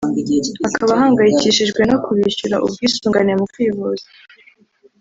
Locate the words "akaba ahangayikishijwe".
0.67-1.81